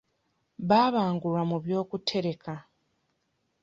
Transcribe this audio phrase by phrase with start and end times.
[0.67, 2.55] Baabangulwa mu by'okutereka.